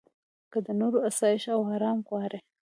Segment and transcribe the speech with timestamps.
[0.51, 2.39] که د نورو اسایش او ارام غواړې.